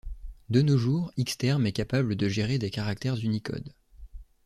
[0.49, 3.71] De nos jours, xterm est capable de gérer des caractères unicode.